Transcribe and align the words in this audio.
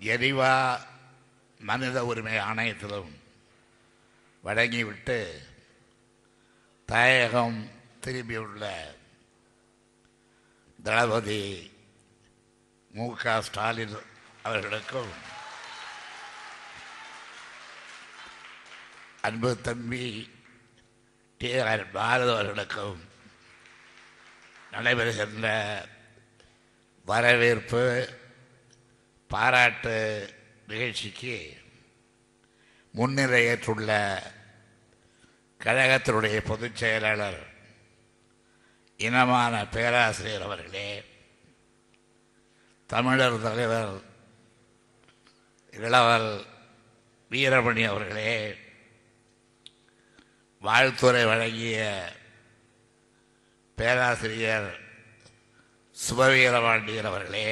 எரிவா 0.00 0.52
மனித 1.60 1.98
உரிமை 2.04 2.36
ஆணையத்திலும் 2.40 3.10
வழங்கிவிட்டு 4.44 5.18
தாயகம் 6.88 7.58
திரும்பியுள்ள 8.00 8.64
தளபதி 10.78 11.42
மு 12.90 13.06
க 13.14 13.34
ஸ்டாலின் 13.40 13.96
அவர்களுக்கும் 14.42 15.12
அன்பு 19.22 19.50
தம்பி 19.62 20.06
டி 21.40 21.50
ஆர் 21.64 21.84
பாரத் 21.92 22.32
அவர்களுக்கும் 22.34 23.00
நடைபெறுகின்ற 24.72 25.46
வரவேற்பு 27.06 27.84
பாராட்டு 29.30 29.96
நிகழ்ச்சிக்கு 30.66 31.36
முன்னிலையேற்றுள்ள 32.94 33.90
கழகத்தினுடைய 35.60 36.36
பொதுச் 36.40 36.76
செயலாளர் 36.76 37.40
இனமான 39.00 39.54
பேராசிரியர் 39.68 40.42
அவர்களே 40.42 40.88
தமிழர் 42.90 43.42
தலைவர் 43.42 43.92
இளவர் 45.74 46.28
வீரமணி 47.30 47.82
அவர்களே 47.88 48.32
வாழ்த்துறை 50.62 51.22
வழங்கிய 51.24 51.78
பேராசிரியர் 53.78 54.70
சுபவீரபாண்டியர் 55.96 57.04
அவர்களே 57.04 57.46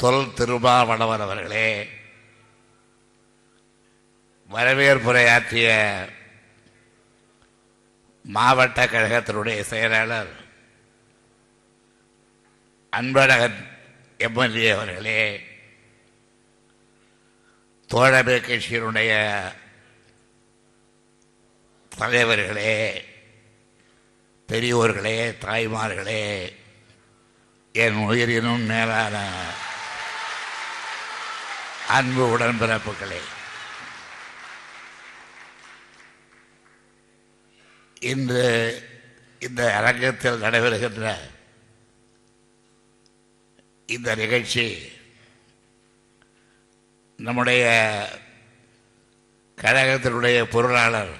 தொல் 0.00 0.34
திருமாவளவன் 0.34 1.24
அவர்களே 1.24 1.68
வரவேற்புரையாற்றிய 4.50 5.68
மாவட்ட 8.24 8.80
கழகத்தினுடைய 8.86 9.60
செயலாளர் 9.62 10.32
அன்பழகன் 12.92 13.58
எம்எல்ஏ 14.20 14.68
அவர்களே 14.70 15.22
தோழமை 17.90 18.36
கட்சியினுடைய 18.40 19.12
தலைவர்களே 21.92 22.74
பெரியோர்களே 24.48 25.16
தாய்மார்களே 25.44 26.22
என் 27.74 27.98
உயிரினும் 28.06 28.64
மேலான 28.66 29.16
அன்பு 31.90 32.38
உடன்பிறப்புகளே. 32.38 33.20
இன்று 38.00 38.44
இந்த 39.38 39.74
அரங்கத்தில் 39.74 40.42
நடைபெறுகின்ற 40.42 41.14
இந்த 43.86 44.14
நிகழ்ச்சி 44.14 44.92
நம்முடைய 47.18 47.64
கழகத்தினுடைய 49.58 50.42
பொருளாளர் 50.44 51.14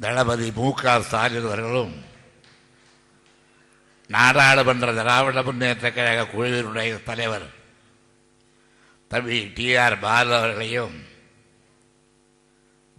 தளபதி 0.00 0.52
மு 0.54 0.74
க 0.74 1.00
ஸ்டாலின் 1.00 1.46
அவர்களும் 1.46 1.94
நாடாளுமன்ற 4.10 4.92
திராவிட 4.92 5.42
முன்னேற்ற 5.42 5.90
கழக 5.92 6.26
குழுவினுடைய 6.32 7.02
தலைவர் 7.02 7.48
தம்பி 9.10 9.38
டி 9.56 9.66
ஆர் 9.76 9.96
பாலு 9.98 10.32
அவர்களையும் 10.36 10.96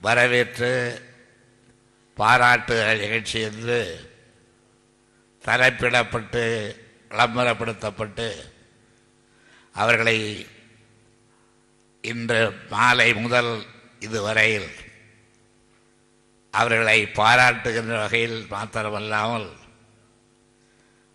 வரவேற்று 0.02 0.72
பாராட்டுகள் 2.18 3.02
நிகழ்ச்சி 3.02 3.40
என்று 3.50 3.80
தலைப்பிடப்பட்டு 5.44 6.44
விளம்பரப்படுத்தப்பட்டு 7.12 8.28
அவர்களை 9.76 10.18
இன்று 12.04 12.42
மாலை 12.70 13.10
முதல் 13.16 13.54
இதுவரையில் 14.00 14.70
அவர்களை 16.54 17.00
பாராட்டுகின்ற 17.14 17.96
வகையில் 18.00 18.40
மாத்திரமல்லாமல் 18.52 19.50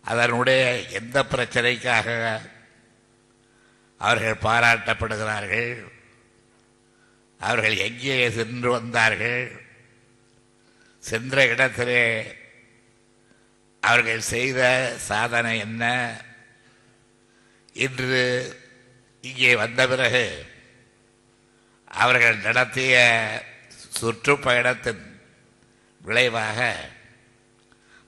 அதனுடைய 0.03 0.63
எந்த 0.91 1.17
பிரச்சனைக்காக 1.23 2.07
அவர்கள் 3.97 4.43
பாராட்டப்படுகிறார்கள். 4.43 5.93
அவர்கள் 7.39 7.77
எங்கே 7.77 8.29
சென்று 8.29 8.71
வந்தார்கள்? 8.71 9.63
சென்ற 10.99 11.47
இடத்திலே 11.47 12.35
அவர்கள் 13.79 14.19
செய்த 14.19 14.93
சாதனை 14.97 15.59
என்ன? 15.59 15.83
இன்று 17.73 18.57
இங்கே 19.21 19.55
வந்த 19.55 19.87
பிறகு 19.87 20.45
அவர்கள் 21.85 22.37
நடத்திய 22.37 22.95
சுற்றுப்பயணத்தின் 24.01 25.19
விளைவாக 26.01 26.89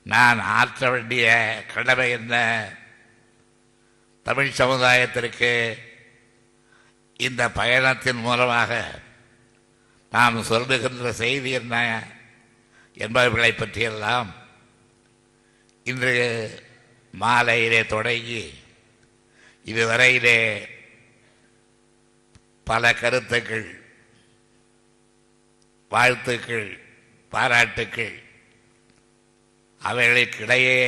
நான் 0.02 0.40
ஆற்ற 0.40 0.90
வேண்டிய 0.90 1.28
கடமை 1.74 2.10
என்ன? 2.10 2.34
தமிழ் 4.26 4.50
சமுதாயத்திற்கு 4.52 5.52
இந்த 7.20 7.42
பயணத்தின் 7.50 8.20
மூலமாக 8.20 8.72
நாம் 10.12 10.36
சொல்லுகின்ற 10.42 11.08
செய்தி 11.12 11.50
என்ன 11.50 11.76
என்பவர்களை 12.96 13.50
பற்றியெல்லாம் 13.52 14.30
இன்று 15.86 16.12
மாலையிலே 17.14 17.80
தொடங்கி 17.86 18.44
இதுவரையிலே 19.66 20.38
பல 22.66 22.92
கருத்துக்கள் 22.94 23.68
வாழ்த்துக்கள் 25.92 26.68
பாராட்டுக்கள் 27.32 28.16
அவைகளுக்கிடையே 29.80 30.80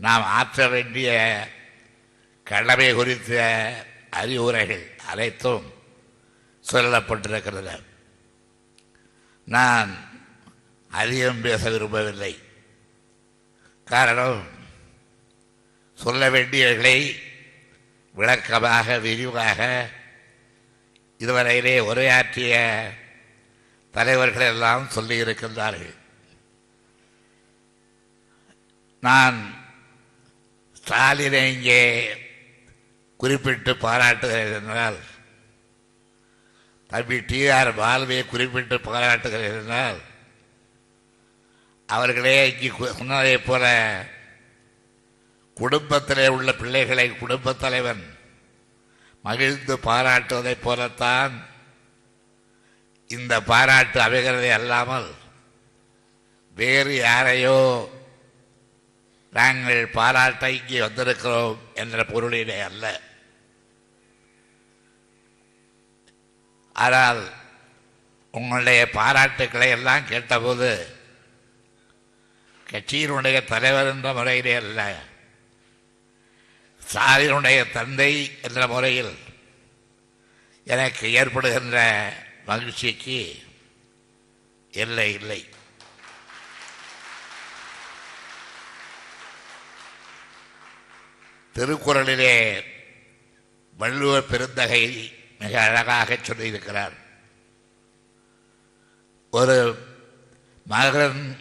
நாம் 0.00 0.30
ஆற்ற 0.32 0.66
வேண்டிய 0.68 1.10
கடமை 2.44 2.94
குறித்த 2.94 3.40
அறிவுரைகள் 4.10 4.96
அனைத்தும் 5.06 5.72
சொல்லப்பட்டிருக்கிறது 6.72 7.80
நான் 9.44 9.98
அதிகம் 10.90 11.40
பேச 11.40 11.70
விரும்பவில்லை. 11.70 12.38
காரணம் 13.84 14.44
சொல்ல 15.94 16.30
வேண்டியவர்களை 16.30 17.16
விளக்கமாக 18.12 18.98
விரிவாக 18.98 19.90
இதுவரையிலே 21.18 21.78
உரையாற்றிய 21.78 22.54
தலைவர்கள் 23.90 24.46
எல்லாம் 24.46 24.88
சொல்லியிருக்கின்றார்கள் 24.94 25.94
நான் 29.00 29.54
ஸ்டாலினை 30.78 31.52
இங்கே 31.52 31.82
குறிப்பிட்டு 33.24 33.76
பாராட்டுகிறேன் 33.78 34.54
என்றால் 34.54 34.98
தம்பி 36.90 37.20
டி 37.20 37.48
ஆர் 37.50 37.74
பாலுவை 37.74 38.26
குறிப்பிட்டு 38.26 38.76
பாராட்டுகிறேன் 38.80 39.54
என்றால் 39.54 40.00
அவர்களே 41.88 42.36
இங்கு 42.50 42.70
கு- 42.76 42.94
சொன்னதைப் 42.98 43.46
போல 43.46 43.64
குடும்பத்திலே 45.56 46.28
உள்ள 46.28 46.52
பிள்ளைகளை 46.52 47.06
குடும்பத் 47.14 47.58
தலைவன் 47.58 48.04
மகிழ்ந்து 49.24 49.76
பாராட்டுவதைப் 49.84 50.62
போலத்தான் 50.62 51.34
இந்த 53.10 53.42
பாராட்டு 53.42 54.00
அமைகிறதே 54.00 54.50
அல்லாமல் 54.50 55.08
வேறு 56.56 56.96
யாரையோ 56.98 57.58
நாங்கள் 59.32 59.88
பாராட்ட 59.90 60.50
இங்கே 60.50 60.80
வந்திருக்கிறோம் 60.80 61.56
என்ற 61.74 62.04
பொருளிலே 62.04 62.60
அல்ல. 62.60 62.84
ஆனால் 66.74 67.32
உங்களுடைய 68.30 68.90
பாராட்டுக்களை 68.90 69.68
எல்லாம் 69.68 70.06
கேட்டபோது 70.06 70.96
கட்சியினுடைய 72.70 73.44
தலைவர் 73.44 73.86
என்ற 73.86 74.12
முறையிலே 74.12 74.54
அல்ல 74.54 75.04
ஸ்டாலினுடைய 76.82 77.70
தந்தை 77.70 78.38
என்ற 78.42 78.66
முறையில் 78.66 79.18
எனக்கு 80.64 81.12
ஏற்படுகின்ற 81.12 81.78
மகிழ்ச்சிக்கு 82.44 83.42
இல்லை 84.72 85.12
இல்லை. 85.12 85.46
திருக்குறளிலே 91.54 92.64
வள்ளுவர் 93.76 94.26
பெருந்தகை 94.26 95.14
மிக 95.38 95.62
அழகாக 95.62 96.14
சொல்லியிருக்கிறார். 96.14 96.92
ஒரு 99.30 99.86
மகன் 100.66 101.36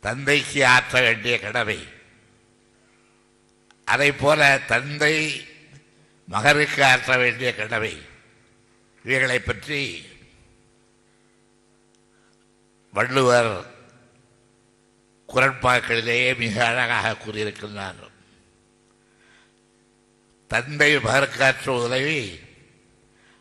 தந்தைக்கு 0.00 0.66
ஆற்ற 0.66 1.00
வேண்டிய 1.00 1.40
கடமை. 1.40 1.86
அதை 3.84 4.12
போல 4.12 4.60
தந்தை 4.66 5.46
மகனுக்கு 6.26 6.84
ஆற்ற 6.84 7.16
வேண்டிய 7.16 7.54
கடமை. 7.54 8.02
இவைகளை 9.04 9.38
பற்றி 9.38 10.06
வள்ளுவர் 12.92 13.66
குரட்பாக்களிலேயே 15.28 16.36
மிக 16.36 16.66
அழகாக 16.66 17.16
கூறியிருக்கின்றார். 17.24 18.10
தந்தை 20.48 21.00
மகற்காற்ற 21.00 21.72
உதவி 21.72 22.40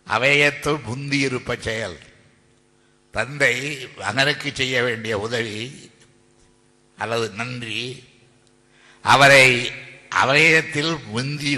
அவையத்துள் 0.07 0.79
முந்தியிருப்ப 0.87 1.59
செயல். 1.59 1.99
தந்தை 3.11 3.89
மகனுக்கு 3.97 4.51
செய்ய 4.53 4.83
வேண்டிய 4.83 5.19
உதவி 5.19 5.91
அல்லது 6.97 7.29
நன்றி. 7.29 8.03
அவரை 9.01 9.71
அவயத்தில் 10.25 10.99
முந்தி 11.05 11.53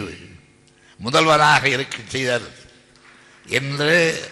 முதல்வராக 0.97 1.67
இருக்க 1.67 1.97
செய்தல் 2.07 2.51
என்று 3.47 4.23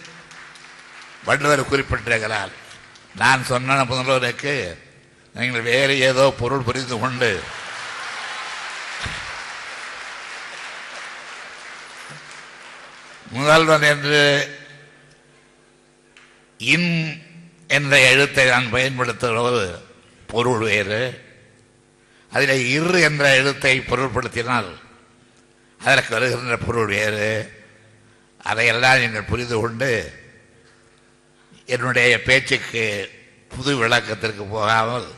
வள்ளுவர் 1.24 1.68
குறிப்பிட்டிருக்கிறார். 1.70 2.52
நான் 3.16 3.44
சொன்ன 3.44 3.84
முதல்வருக்கு 3.84 4.76
நீங்கள் 5.34 5.60
வேறு 5.60 6.00
ஏதோ 6.00 6.34
பொருள் 6.38 6.60
புரிந்து 6.60 6.98
கொண்டு 6.98 7.40
முதல்வன் 13.32 13.82
என்று 13.82 14.22
இன் 16.58 16.90
என்ற 17.68 18.00
எழுத்தை 18.00 18.44
நான் 18.46 18.70
பயன்படுத்துகிறது 18.70 19.82
பொருள் 20.26 20.58
வேறு. 20.58 21.02
அதில் 22.32 22.68
இரு 22.70 23.00
என்ற 23.00 23.34
எழுத்தை 23.34 23.80
பொருள்படுத்தினால் 23.80 24.70
அதற்கு 25.80 26.12
வருகின்ற 26.14 26.56
பொருள் 26.56 26.86
வேறு. 26.86 27.30
அதையெல்லாம் 28.44 28.98
நீங்கள் 28.98 29.30
புரிந்து 29.30 29.56
கொண்டு 29.60 29.90
என்னுடைய 31.66 32.22
பேச்சுக்கு 32.22 32.84
புது 33.56 33.76
விளக்கத்திற்கு 33.76 34.44
போகாமல் 34.44 35.08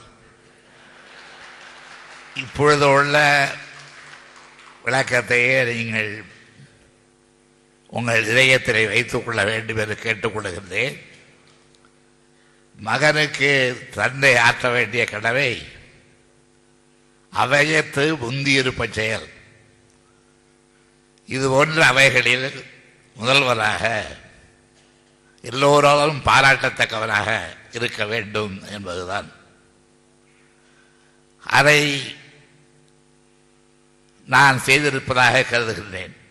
இப்பொழுது 2.34 2.86
உள்ள 2.88 3.16
விளக்கத்தையே 4.84 5.58
நீங்கள் 5.74 6.10
உங்கள் 7.94 8.24
இதயத்திலே 8.24 8.86
வைத்துக் 8.86 9.24
கொள்ள 9.24 9.44
வேண்டும் 9.44 9.76
என்று 9.76 9.98
கேட்டுக்கொள்கின்றேன். 10.02 10.96
மகனுக்கு 12.76 13.50
தந்தை 13.92 14.36
ஆற்ற 14.36 14.68
வேண்டிய 14.68 15.04
கடமை 15.04 15.66
அவையத்து 17.34 18.04
முந்தியிருப்ப 18.16 18.90
செயல். 18.90 19.28
இது 21.26 21.48
போன்ற 21.48 21.86
அவைகளில் 21.86 22.64
முதல்வராக 23.14 24.06
எல்லோராலும் 25.42 26.22
பாராட்டத்தக்கவனாக 26.24 27.56
இருக்க 27.72 28.04
வேண்டும் 28.04 28.62
என்பதுதான். 28.70 29.32
அதை 31.44 31.80
நான் 34.26 34.62
செய்திருப்பதாக 34.66 35.46
கருதுகின்றேன். 35.50 36.22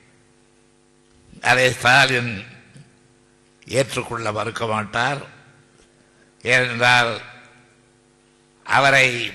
அதை 1.42 1.72
ஸ்டாலின் 1.72 2.46
ஏற்றுக்கொள்ள 3.68 4.32
மறுக்க 4.32 4.66
மாட்டார். 4.66 5.22
ஏனென்றால் 6.42 7.22
அவரை 8.64 9.32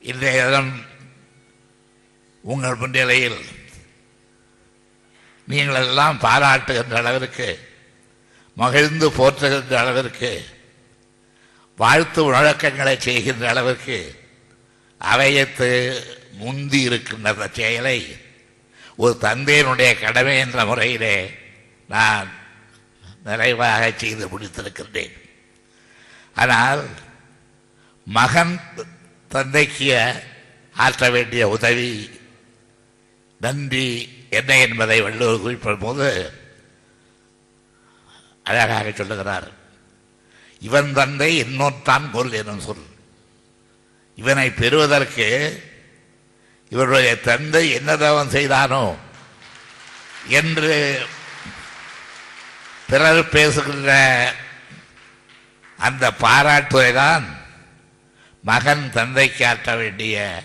இன்றைய 0.00 0.44
தினம் 0.44 0.84
உங்கள் 2.40 2.74
முன்னிலையில் 2.74 3.40
நீங்கள் 5.44 5.74
எல்லாம் 5.74 6.18
பாராட்டுகின்ற 6.20 6.96
அளவிற்கு 6.96 7.68
மகிழ்ந்து 8.54 9.06
போற்றுகின்ற 9.08 9.74
அளவிற்கு 9.76 10.46
வாழ்த்து 11.76 12.24
வழக்கங்களை 12.24 12.98
செய்கின்ற 12.98 13.48
அளவிற்கு 13.48 14.20
அவையத்து 14.98 16.02
முந்தி 16.32 16.80
இருக்கின்ற 16.82 17.48
செயலை 17.52 18.25
ஒரு 18.96 19.16
தந்தையினுடைய 19.20 20.00
கடமை 20.00 20.38
என்ற 20.38 20.64
முறையிலே 20.64 21.16
நான் 21.88 22.28
நிறைவாக 23.24 23.92
செய்து 23.96 24.24
முடித்திருக்கின்றேன். 24.26 25.14
ஆனால் 26.34 26.82
மகன் 28.04 28.54
தந்தைக்கு 29.28 29.86
ஆற்ற 30.74 31.10
வேண்டிய 31.10 31.48
உதவி 31.48 32.10
நன்றி 33.40 33.88
என்ன 34.30 34.58
என்பதை 34.58 35.00
வள்ளுவர் 35.00 35.40
குறிப்பிடும் 35.40 35.78
போது 35.78 36.32
அழகாக 38.44 38.92
சொல்லுகிறார். 38.92 39.48
இவன் 40.60 40.92
தந்தை 40.92 41.30
இன்னொருத்தான் 41.42 42.10
பொருள் 42.12 42.32
எனும் 42.32 42.60
சொல். 42.60 42.86
இவனை 44.16 44.50
பெறுவதற்கு 44.50 45.28
இவருடைய 46.68 47.20
தந்தை 47.20 47.70
என்ன 47.70 47.96
தவம் 47.96 48.30
செய்தானோ 48.30 48.96
என்று 50.28 51.06
பிறர் 52.88 53.28
பேசுகின்ற 53.28 53.90
அந்த 55.78 56.12
பாராட்டுரை 56.12 56.92
தான் 56.92 57.26
மகன் 58.44 58.90
தந்தைக்கு 58.90 59.46
ஆற்ற 59.46 59.76
வேண்டிய 59.76 60.42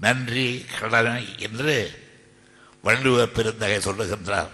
நன்றி 0.00 0.66
கடமை 0.80 1.34
என்று 1.38 1.74
வள்ளுவர் 2.82 3.32
பெருந்தகை 3.32 3.78
சொல்லுகின்றார். 3.78 4.52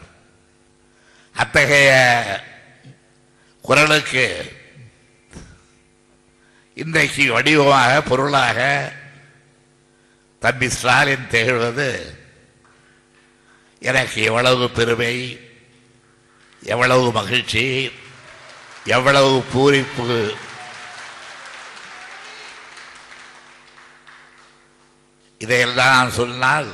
அத்தகைய 1.34 1.90
குரலுக்கு 3.62 4.26
இன்றைக்கு 6.74 7.32
வடிவமாக 7.32 8.02
பொருளாக 8.02 8.58
தம்பி 10.38 10.68
ஸ்டாலின் 10.68 11.30
திகழ்வது 11.30 11.88
எனக்கு 13.82 14.18
எவ்வளவு 14.22 14.70
பெருமை 14.70 15.14
எவ்வளவு 16.62 17.12
மகிழ்ச்சி 17.12 17.64
எவ்வளவு 18.84 19.44
பூரிப்பு. 19.54 20.18
இதையெல்லாம் 25.38 26.10
சொன்னால் 26.10 26.70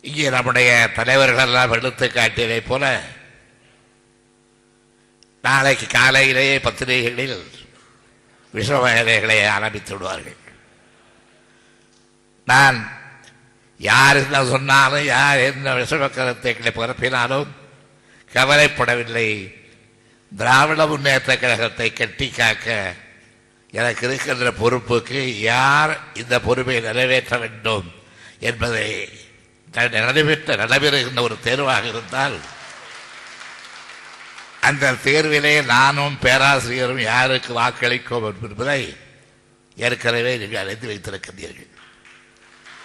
இங்கே 0.00 0.28
நம்முடைய 0.30 0.70
தலைவர்கள் 0.96 1.46
எல்லாம் 1.46 1.72
எடுத்து 1.72 2.06
காட்டியதைப் 2.08 2.68
போல 2.68 2.84
நாளைக்கு 5.42 5.86
காலையிலேயே 5.86 6.58
பத்திரிகைகளில் 6.58 7.38
விஷ 8.54 8.78
வேலைகளை 8.80 9.38
ஆரம்பித்து 9.46 9.92
விடுவார்கள். 9.92 10.36
நான் 12.48 12.78
யார் 13.80 14.16
என்ன 14.16 14.44
சொன்னாலும் 14.44 15.04
யார் 15.04 15.38
என்ன 15.40 15.74
விஷமக்கரத்தை 15.74 16.50
கருத்தை 16.50 16.72
பரப்பினாலும் 16.72 17.50
கவலைப்படவில்லை. 18.32 19.28
திராவிட 20.32 20.86
முன்னேற்ற 20.86 21.36
கழகத்தை 21.36 21.92
கட்டி 21.92 22.28
காக்க 22.30 22.66
எனக்கு 23.72 24.06
இருக்கின்ற 24.06 24.50
பொறுப்புக்கு 24.52 25.20
யார் 25.40 25.92
இந்த 26.14 26.40
பொறுப்பை 26.40 26.80
நிறைவேற்ற 26.80 27.38
வேண்டும் 27.38 27.88
என்பதை 28.40 28.86
நடைபெற்ற 30.00 30.56
நடைபெறுகின்ற 30.56 31.20
ஒரு 31.20 31.36
தேர்வாக 31.40 31.86
இருந்தால் 31.86 32.36
அந்த 34.60 34.92
தேர்விலே 35.04 35.64
நானும் 35.64 36.18
பேராசிரியரும் 36.22 37.02
யாருக்கு 37.02 37.52
வாக்களிக்கும் 37.52 38.26
என்பதை 38.42 38.80
ஏற்கனவே 39.76 40.36
நீங்கள் 40.36 40.62
அறிந்து 40.62 40.88
வைத்திருக்கின்றீர்கள் 40.88 41.74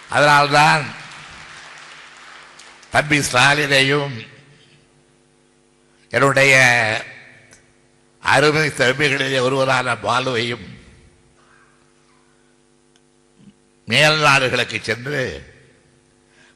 அதனால்தான் 0.10 0.84
தம்பி 2.92 3.20
ஸ்டாலினையும் 3.20 4.16
என்னுடைய 6.12 6.54
அருமை 8.24 8.68
தம்பிகளிலே 8.70 9.40
ஒருவரான 9.40 9.96
பாலுவையும் 9.96 10.68
மேல் 13.88 14.20
நாடுகளுக்கு 14.20 14.82
சென்று 14.82 15.22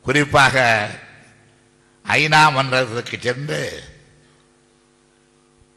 குறிப்பாக 0.06 0.58
ஐநா 2.06 2.52
மன்றத்துக்கு 2.52 3.18
சென்று 3.20 3.62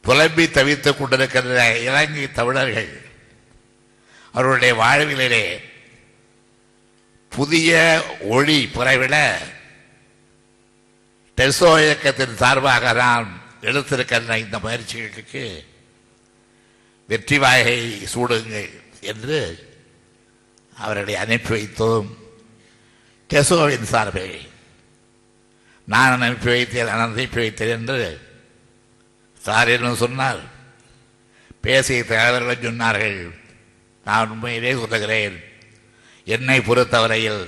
புலம்பி 0.03 0.45
தவித்துக் 0.47 0.97
கொண்டிருக்கின்ற 0.99 1.57
இலங்கை 1.79 2.31
தமிழர்கள் 2.31 2.91
அவருடைய 4.33 4.73
வாழ்விலே 4.75 5.43
புதிய 7.35 8.03
ஒளி 8.21 8.69
புறவிட 8.73 9.15
டெசோ 11.37 11.69
இயக்கத்தின் 11.83 12.35
சார்பாக 12.35 12.93
நான் 12.93 13.41
எடுத்திருக்கிற 13.61 14.37
இந்த 14.37 14.57
முயற்சிகளுக்கு 14.59 15.43
வெற்றி 17.07 17.37
வாயை 17.37 17.77
சூடுங்கள் 18.13 18.71
என்று 19.01 19.39
அவர்களை 20.77 21.15
அனுப்பி 21.15 21.51
வைத்தோம். 21.55 22.07
டெசோவின் 23.29 23.91
சார்பில் 23.93 24.39
நான் 25.87 26.21
அனுப்பி 26.21 26.49
வைத்தேன் 26.51 26.89
நான் 26.89 26.99
அனுப்பி 26.99 27.41
வைத்தேன் 27.41 27.75
என்று 27.77 28.29
சார் 29.39 29.67
என்ன 29.67 29.93
சொன்னார்? 29.95 30.41
பேசிய 31.61 32.03
தலைவர்கள் 32.03 32.65
சொன்னார்கள். 32.65 33.19
நான் 34.05 34.29
உண்மையிலே 34.29 34.73
சொல்லுகிறேன். 34.73 35.37
என்னை 36.27 36.61
பொறுத்தவரையில் 36.61 37.43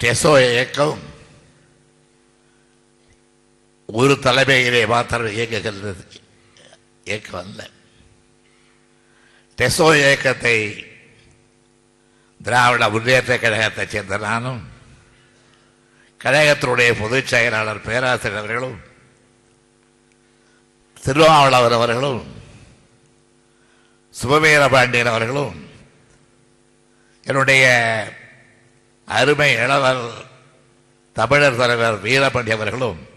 டெசோ 0.00 0.52
இயக்கம் 0.52 1.02
ஒரு 3.88 4.14
தலைமையிலே 4.14 4.86
மாத்திரம் 4.86 5.26
இயங்குகின்றது 5.26 6.04
இயக்கம் 7.04 7.40
அல்ல. 7.40 7.60
டெசோ 9.58 9.96
இயக்கத்தை 9.96 10.56
திராவிட 12.40 12.88
முன்னேற்ற 12.88 13.38
கழகத்தைச் 13.38 13.90
சேர்ந்த 13.90 14.16
நானும் 14.18 14.62
கழகத்தினுடைய 16.20 17.00
பொதுச் 17.00 17.26
செயலாளர் 17.26 17.80
பேராசிரியர் 17.80 18.38
அவர்களும் 18.38 18.78
திருவாவளவர் 21.02 21.72
அவர்களும் 21.72 22.22
சுபவீரபாண்டியன் 24.14 25.06
அவர்களும் 25.06 25.54
என்னுடைய 27.26 27.64
அருமை 29.06 29.52
இளவர் 29.52 30.02
தமிழர் 31.12 31.56
தலைவர் 31.56 32.02
வீரபாண்டி 32.02 32.52
அவர்களும் 32.52 33.08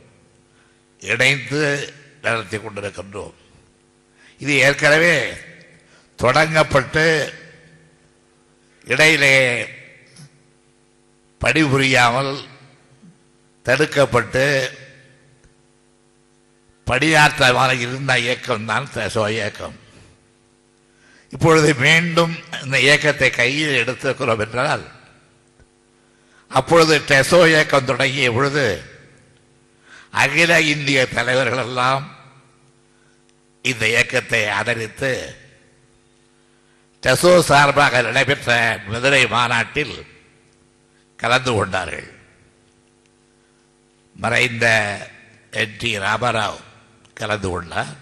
இணைந்து 1.00 1.94
நடத்தி 2.22 2.58
கொண்டிருக்கின்றோம். 2.58 3.34
இது 4.40 4.54
ஏற்கனவே 4.58 5.34
தொடங்கப்பட்டு 6.24 7.34
இடையிலே 8.86 9.36
பணிபுரியாமல் 11.40 12.34
தடுக்கப்பட்டு 13.66 14.46
பணியாற்ற 16.84 17.52
இருந்த 17.80 18.20
இயக்கம் 18.20 18.66
தான் 18.66 18.90
இயக்கம். 19.30 19.78
இப்பொழுது 21.34 21.70
மீண்டும் 21.86 22.34
இந்த 22.64 22.78
இயக்கத்தை 22.80 23.30
கையில் 23.30 23.80
எடுத்திருக்கிறோம் 23.82 24.44
என்றால் 24.46 24.86
அப்பொழுது 26.52 26.96
டெசோ 27.10 27.40
இயக்கம் 27.48 27.90
தொடங்கிய 27.90 28.28
பொழுது 28.32 28.68
அகில 30.22 30.52
இந்திய 30.74 31.00
தலைவர்கள் 31.08 31.64
எல்லாம் 31.64 32.06
இந்த 33.62 33.84
இயக்கத்தை 33.88 34.42
ஆதரித்து 34.60 35.12
டெசோ 37.04 37.32
சார்பாக 37.50 38.02
நடைபெற்ற 38.02 38.52
மதுரை 38.88 39.24
மாநாட்டில் 39.28 39.96
கலந்து 41.20 41.52
கொண்டார்கள். 41.54 42.08
மறைந்த 44.16 44.66
என் 45.52 45.76
டி 45.78 45.92
ராமராவ் 45.98 46.60
கலந்து 47.14 47.50
கொண்டார். 47.50 47.94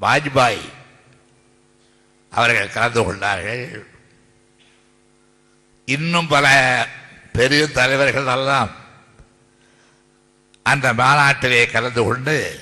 வாஜ்பாய் 0.00 0.62
அவர்கள் 2.30 2.72
கலந்து 2.72 3.04
கொண்டார்கள். 3.04 3.86
இன்னும் 5.84 6.26
பல 6.26 6.46
பெரிய 7.32 7.66
தலைவர்கள் 7.66 8.26
எல்லாம் 8.26 8.70
அந்த 10.62 10.94
மாநாட்டிலே 10.94 11.70
கலந்து 11.70 12.04
கொண்டு 12.04 12.60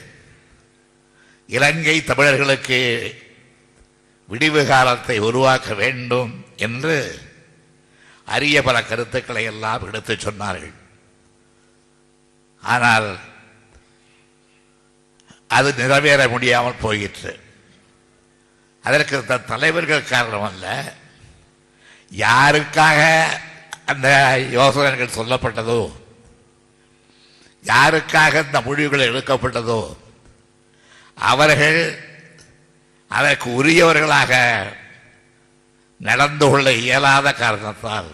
இலங்கை 1.47 2.05
தமிழர்களுக்கு 2.05 2.81
விடிவு 4.27 4.67
காலத்தை 4.67 5.19
உருவாக்க 5.19 5.75
வேண்டும் 5.75 6.45
என்று 6.57 7.23
அரிய 8.25 8.63
பல 8.63 8.83
கருத்துக்களை 8.83 9.45
எல்லாம் 9.45 9.87
எடுத்துச் 9.87 10.29
சொன்னார்கள். 10.29 10.75
ஆனால் 12.63 13.19
அது 15.49 15.75
நிறைவேற 15.75 16.29
முடியாமல் 16.29 16.81
போயிற்று. 16.81 17.44
அதற்கு 18.85 19.25
தலைவர்கள் 19.47 20.05
காரணம் 20.05 20.43
அல்ல. 20.43 20.95
யாருக்காக 22.13 23.01
அந்த 23.85 24.09
யோசனைகள் 24.51 25.17
சொல்லப்பட்டதோ 25.17 25.81
யாருக்காக 27.65 28.45
இந்த 28.45 28.61
முடிவுகள் 28.61 29.09
எடுக்கப்பட்டதோ 29.11 29.97
அவர்கள் 31.19 31.81
அதற்கு 33.09 33.49
உரியவர்களாக 33.55 34.33
நடந்து 36.01 36.51
கொள்ள 36.51 36.73
இயலாத 36.73 37.33
காரணத்தால் 37.33 38.11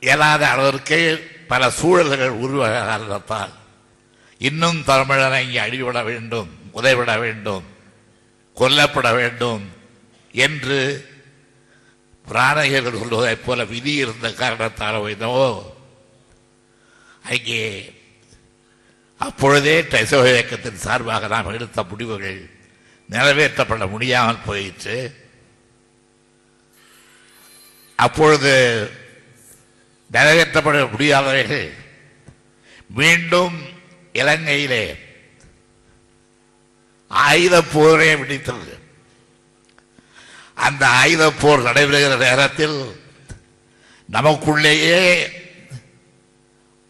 இயலாத 0.00 0.48
அளவிற்கு 0.48 0.98
பல 1.48 1.70
சூழல்கள் 1.70 2.40
உருவாக 2.44 2.84
காரணத்தால் 2.86 3.52
இன்னும் 4.38 4.80
தமிழனை 4.86 5.40
இங்கே 5.40 5.58
அழிவிட 5.58 6.02
வேண்டும் 6.02 6.50
உதவிட 6.72 7.18
வேண்டும். 7.18 7.64
கொல்லப்பட 8.54 9.12
வேண்டும் 9.12 9.72
என்று 10.32 11.10
பிராணகர்கள் 12.28 12.98
சொல்வதைப் 12.98 13.46
போல 13.46 13.64
விதி 13.64 13.92
இருந்த 13.94 14.32
காரணத்தால் 14.32 15.08
என்னவோ 15.08 15.76
அங்கே 17.22 17.92
அப்பொழுதே 19.18 19.82
டைசோ 19.82 20.30
இயக்கத்தின் 20.30 20.76
சார்பாக 20.76 21.26
நாம் 21.26 21.52
எடுத்த 21.52 21.82
முடிவுகள் 21.82 22.50
நிறைவேற்றப்பட 23.10 23.88
முடியாமல் 23.88 24.42
போயிற்று. 24.46 25.16
அப்பொழுது 27.96 28.90
நிறைவேற்றப்பட 30.12 30.90
முடியாதவர்கள் 30.90 31.72
மீண்டும் 32.88 33.62
இலங்கையிலே 34.12 34.96
ஆயுத 37.20 37.56
போரே 37.72 38.10
பிடித்தது 38.16 38.70
அந்த 40.56 40.82
ஆயுத 41.00 41.24
போர் 41.32 41.66
நடைபெறுகிற 41.66 42.16
நேரத்தில் 42.18 42.78
நமக்குள்ளேயே 44.08 45.00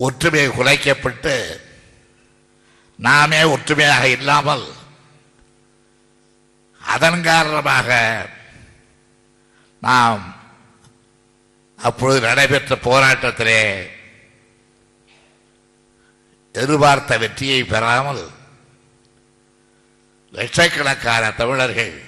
ஒற்றுமை 0.00 0.44
குலைக்கப்பட்டு 0.48 1.34
நாமே 2.98 3.40
ஒற்றுமையாக 3.46 4.04
இல்லாமல் 4.08 4.64
அதன் 6.82 7.20
காரணமாக 7.22 7.90
நாம் 9.82 10.22
அப்பொழுது 11.78 12.20
நடைபெற்ற 12.20 12.74
போராட்டத்திலே 12.82 13.60
எதிர்பார்த்த 16.54 17.18
வெற்றியை 17.18 17.60
பெறாமல் 17.64 18.22
லட்சக்கணக்கான 20.32 21.32
தமிழர்கள் 21.32 22.00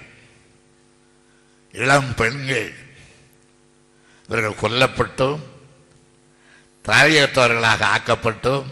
இளம் 1.73 2.15
பெண்கள் 2.15 2.75
இவர்கள் 4.29 4.61
கொல்லப்பட்டும் 4.63 5.43
தாயத்தவர்களாக 6.85 7.85
ஆக்கப்பட்டும் 7.85 8.67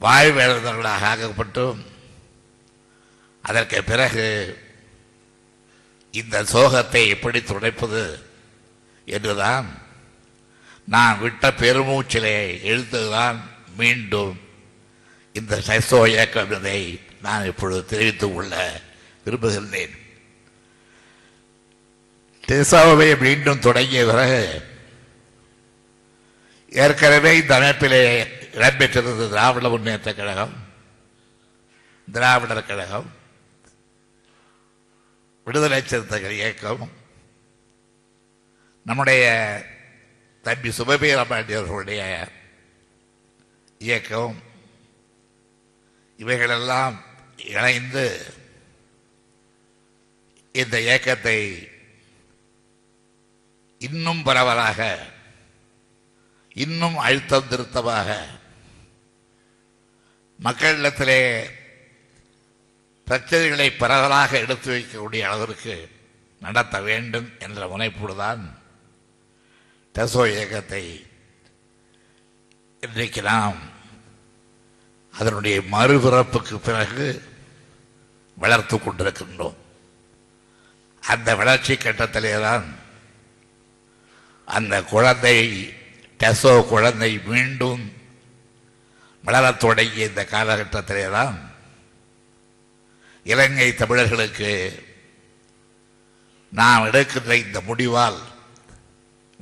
வாழ்விழந்தவர்களாக 0.00 1.06
ஆக்கப்பட்டும். 1.06 1.84
அதற்கு 3.42 3.84
பிறகு 3.84 4.56
இந்த 6.10 6.42
சோகத்தை 6.42 7.08
எப்படி 7.08 7.38
துடைப்பது 7.38 8.22
என்றுதான் 9.04 9.80
நான் 10.84 11.18
விட்ட 11.18 11.50
பெருமூச்சிலே 11.50 12.60
எழுத்துதான் 12.62 13.40
மீண்டும் 13.76 14.40
இந்த 15.32 15.56
சைசோ 15.66 16.06
இயக்கம் 16.06 16.50
இதை 16.50 17.00
நான் 17.22 17.44
இப்பொழுது 17.44 17.84
தெரிவித்துக் 17.84 18.34
கொள்ள 18.34 18.80
விரும்புகின்றேன். 19.26 19.94
டெசாவை 22.48 23.20
மீண்டும் 23.20 23.58
தொடங்கிய 23.58 24.04
பிறகு 24.06 24.62
ஏற்கனவே 26.68 27.36
இந்த 27.36 27.58
அமைப்பிலே 27.58 28.00
இடம்பெற்றிருந்த 28.54 29.28
திராவிட 29.28 29.68
முன்னேற்ற 29.68 30.14
கழகம் 30.14 30.54
திராவிடர் 32.12 32.66
கழகம் 32.66 33.12
விடுதலை 35.44 35.82
சிறுத்தைகள் 35.82 36.30
இயக்கம் 36.30 36.90
நம்முடைய 38.82 39.24
தம்பி 40.42 40.68
சுபபீர 40.68 41.16
அவர்களுடைய 41.16 42.28
இயக்கம் 43.78 44.42
இவைகளெல்லாம் 46.18 47.04
இணைந்து 47.50 48.06
இந்த 50.54 50.76
இயக்கத்தை 50.80 51.38
இன்னும் 53.80 54.22
பரவலாக 54.22 54.80
இன்னும் 56.56 56.96
அழுத்தம் 56.98 57.48
திருத்தமாக 57.48 58.08
மக்களிடத்திலே 60.40 61.20
பிரச்சனைகளை 63.06 63.68
பரவலாக 63.76 64.32
எடுத்து 64.38 64.68
வைக்கக்கூடிய 64.72 65.22
அளவிற்கு 65.24 65.74
நடத்த 66.42 66.76
வேண்டும் 66.80 67.28
என்ற 67.38 67.66
முனைப்போடுதான் 67.66 68.42
டெசோ 69.94 70.22
இயக்கத்தை 70.26 70.84
இன்றைக்கு 72.82 73.22
நாம் 73.22 73.60
அதனுடைய 75.14 75.56
மறுபிறப்புக்கு 75.72 76.56
பிறகு 76.58 77.06
வளர்த்து 78.42 78.76
கொண்டிருக்கின்றோம். 78.78 79.58
அந்த 81.12 81.28
வளர்ச்சி 81.40 81.74
கட்டத்திலே 81.74 82.34
தான் 82.46 82.66
அந்த 84.56 84.74
குழந்தை 84.92 85.36
டெசோ 86.20 86.52
குழந்தை 86.72 87.10
மீண்டும் 87.30 87.82
வளரத் 89.24 89.62
தொடங்கிய 89.64 90.10
இந்த 90.10 90.22
காலகட்டத்திலே 90.34 91.06
தான் 91.16 91.36
இலங்கை 93.26 93.68
தமிழர்களுக்கு 93.80 94.52
நாம் 96.60 96.86
எடுக்கின்ற 96.88 97.36
இந்த 97.44 97.58
முடிவால் 97.68 98.20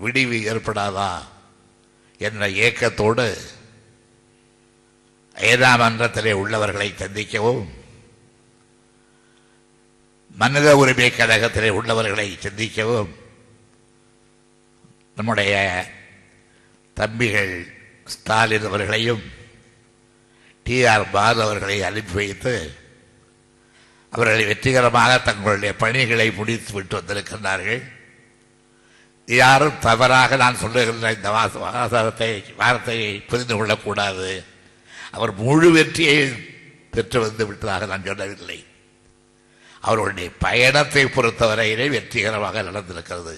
விடிவு 0.02 0.38
ஏற்படாதா 0.52 1.12
என்ற 2.26 2.48
ஏக்கத்தோடு 2.66 3.26
ஏதாமன்றத்திலே 5.50 6.32
உள்ளவர்களை 6.42 6.88
சந்திக்கவும். 6.92 7.68
மனித 10.40 10.76
உரிமை 10.76 11.10
கழகத்தில் 11.10 11.68
உள்ளவர்களை 11.68 12.38
சிந்திக்கவும். 12.42 13.08
நம்முடைய 15.16 15.84
தம்பிகள் 16.94 17.74
ஸ்டாலின் 18.04 18.64
அவர்களையும் 18.64 19.22
டி 20.64 20.86
ஆர் 20.86 21.10
பால் 21.10 21.40
அவர்களை 21.40 21.82
அனுப்பி 21.82 22.12
வைத்து 22.12 22.74
அவர்களை 24.10 24.44
வெற்றிகரமாக 24.44 25.18
தங்களுடைய 25.18 25.76
பணிகளை 25.76 26.32
முடித்து 26.32 26.72
விட்டு 26.72 26.96
வந்திருக்கின்றார்கள். 26.96 27.92
யாரும் 29.26 29.78
தவறாக 29.80 30.36
நான் 30.36 30.56
சொல்லுகின்ற 30.56 31.12
இந்த 31.12 31.30
வாச- 31.30 31.58
வாசகத்தை 31.58 32.44
வார்த்தையை 32.56 33.20
புரிந்து 33.20 33.56
கொள்ளக்கூடாது. 33.56 34.44
அவர் 35.10 35.34
முழு 35.34 35.72
வெற்றியை 35.72 36.28
பெற்று 36.90 37.20
வந்து 37.20 37.46
விட்டதாக 37.46 37.86
நான் 37.86 38.04
சொல்லவில்லை. 38.04 38.68
அவருடைய 39.80 40.30
பயணத்தை 40.38 41.04
பொறுத்தவரையிலே 41.04 41.88
வெற்றிகரமாக 41.88 42.62
நடந்திருக்கிறது. 42.62 43.36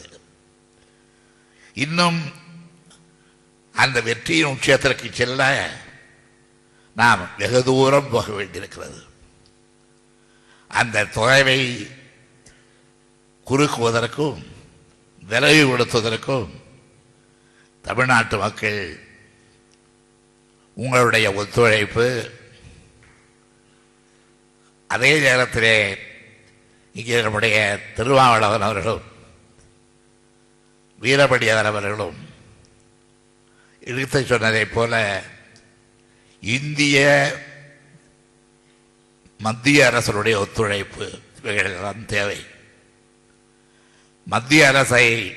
இன்னும் 1.74 2.32
அந்த 3.72 4.00
வெற்றியின் 4.00 4.56
உச்சத்திற்கு 4.56 5.12
செல்ல 5.12 5.70
நாம் 6.94 7.28
வெகு 7.38 7.64
தூரம் 7.64 8.10
போக 8.10 8.32
வேண்டியிருக்கிறது. 8.32 9.02
அந்த 10.68 11.04
தொலைவை 11.04 11.90
குறுக்குவதற்கும் 13.46 14.46
விலகி 15.28 15.62
கொடுத்ததற்கும் 15.62 16.50
தமிழ்நாட்டு 17.82 18.38
மக்கள் 18.38 19.00
உங்களுடைய 20.74 21.32
ஒத்துழைப்பு 21.32 22.30
அதே 24.88 25.20
நேரத்திலே 25.20 25.98
இங்கே 26.94 27.22
நம்முடைய 27.22 27.78
திருவாவளவன் 27.96 28.60
அவர்களும் 28.60 29.02
வீரபடியார் 30.98 31.66
அவர்களும் 31.66 32.28
எடுத்து 33.80 34.20
சொன்னதைப் 34.20 34.72
போல 34.72 35.22
இந்திய 36.40 36.98
மத்திய 39.38 39.86
அரசனுடைய 39.86 40.38
ஒத்துழைப்பு 40.38 41.20
இவைகளெல்லாம் 41.42 42.06
தேவை. 42.06 42.46
மத்திய 44.24 44.66
அரசை 44.66 45.36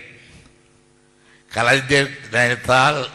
கலைஞர் 1.49 2.09
நினைத்தால் 2.31 3.09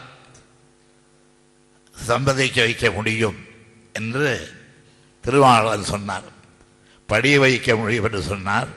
சம்பதிக்க 2.07 2.59
வைக்க 2.59 2.91
முடியும் 2.91 3.45
என்று 3.93 4.51
திருமாவளவன் 5.21 5.83
சொன்னார். 5.83 6.39
படிய 7.11 7.35
வைக்க 7.43 7.75
முடியும் 7.79 8.05
என்று 8.07 8.21
சொன்னார். 8.31 8.69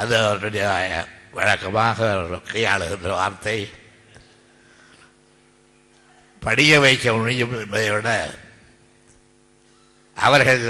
அது 0.00 0.14
அவருடைய 0.24 0.66
வழக்கமாக 1.36 2.08
கையாளுகின்ற 2.50 3.10
வார்த்தை. 3.20 3.58
படிய 6.44 6.72
வைக்க 6.84 7.06
முடியும் 7.16 7.54
என்பதை 7.60 7.88
விட 7.94 8.10
அவர்கள் 10.16 10.62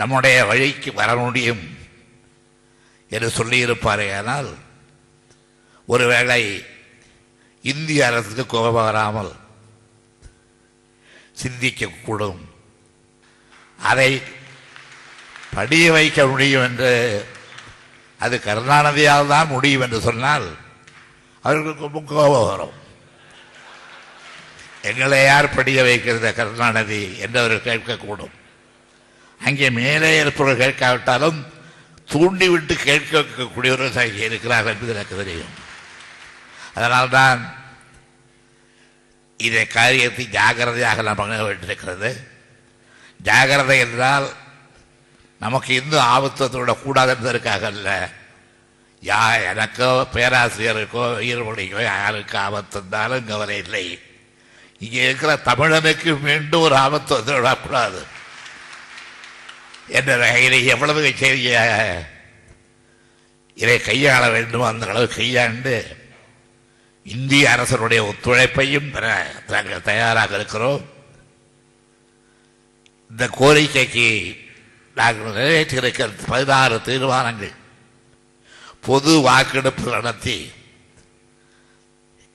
நம்முடைய 0.00 0.38
வழிக்கு 0.50 0.90
வர 1.00 1.10
முடியும் 1.22 1.62
என்று 3.14 3.28
சொல்லியிருப்பாரே 3.38 4.06
ஆனால் 4.18 4.50
ஒருவேளை 5.92 6.42
இந்திய 7.72 8.06
அரசுக்கு 8.10 8.44
கோபம் 8.46 8.86
வராமல் 8.88 9.32
சிந்திக்கக்கூடும். 11.42 12.40
அதை 13.90 14.10
படிய 15.54 15.86
வைக்க 15.92 16.26
முடியும் 16.26 16.66
என்று. 16.68 16.90
அது 18.24 18.36
கருணாநிதியால் 18.46 19.32
தான் 19.34 19.52
முடியும் 19.54 19.84
என்று 19.86 19.98
சொன்னால் 20.08 20.46
அவர்களுக்கு 21.44 21.86
ரொம்ப 21.86 22.00
கோபம் 22.10 22.48
வரும். 22.50 22.76
எங்களை 24.90 25.18
யார் 25.24 25.54
படிய 25.56 25.80
வைக்கிறது 25.88 26.30
கருணாநிதி 26.38 27.02
என்று 27.24 27.40
அவர்கள் 27.40 27.66
கேட்கக்கூடும். 27.68 28.34
அங்கே 29.40 29.68
மேலே 29.80 30.10
இருப்பவர்கள் 30.20 30.62
கேட்காவிட்டாலும் 30.64 31.40
தூண்டிவிட்டு 32.12 32.74
கேட்க 32.88 33.12
வைக்கக்கூடியவர்கள் 33.18 34.02
அங்கே 34.04 34.24
இருக்கிறார்கள் 34.28 34.72
என்பது 34.74 34.94
எனக்கு 34.96 35.16
தெரியும். 35.22 35.54
அதனால்தான் 36.76 37.40
இதை 39.46 39.64
காரியத்தை 39.66 40.24
ஜாகிரதையாக 40.36 41.02
நாம் 41.06 41.20
பண்ண 41.20 41.36
வேண்டியிருக்கிறது 41.42 42.10
ஜாகிரதை 43.28 43.76
என்றால் 43.86 44.26
நமக்கு 45.42 45.70
இன்னும் 45.74 46.08
ஆபத்தோட 46.14 46.72
கூடாது 46.82 47.12
இல்லை 47.14 47.66
அல்ல 47.70 47.90
யா 49.10 49.22
எனக்கோ 49.50 49.88
பேராசிரியருக்கோ 50.14 51.04
உயிர்மொழிக்கோ 51.22 51.80
யாருக்கு 51.82 52.36
ஆபத்து 52.38 52.76
இருந்தாலும் 52.78 53.28
கவலை 53.30 53.56
இல்லை. 53.64 53.86
இங்கே 54.78 55.00
இருக்கிற 55.04 55.32
தமிழனுக்கு 55.44 56.10
மீண்டும் 56.20 56.64
ஒரு 56.66 56.76
ஆபத்து 56.84 57.12
வந்து 57.14 57.32
விடக்கூடாது. 57.34 58.00
என்ற 59.88 60.16
வகையில் 60.16 60.68
எவ்வளவு 60.74 61.00
செய்ய 61.22 61.58
இதை 63.54 63.76
கையாள 63.88 64.22
வேண்டும் 64.30 64.68
அந்த 64.70 64.86
அளவு 64.86 65.08
கையாண்டு 65.08 65.74
இந்திய 67.04 67.50
அரசனுடைய 67.50 68.00
ஒத்துழைப்பையும் 68.04 68.90
பெற 68.90 69.06
நாங்கள் 69.48 69.86
தயாராக 69.90 70.34
இருக்கிறோம். 70.34 70.82
இந்த 73.10 73.24
கோரிக்கைக்கு 73.40 74.08
நாங்கள் 74.94 75.32
நிறைவேற்றியிருக்கிற 75.32 76.10
பதினாறு 76.26 76.82
தீர்மானங்கள். 76.82 77.54
பொது 78.80 79.20
வாக்கெடுப்பு 79.20 79.90
நடத்தி 79.90 80.52